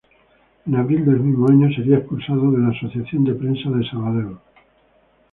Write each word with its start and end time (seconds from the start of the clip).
En 0.65 0.73
abril 0.75 1.05
del 1.05 1.19
mismo 1.19 1.47
año 1.47 1.71
sería 1.75 1.97
expulsado 1.97 2.49
de 2.51 2.57
la 2.57 2.69
Asociación 2.69 3.23
de 3.23 3.35
Prensa 3.35 3.69
de 3.69 3.87
Sabadell. 3.87 4.35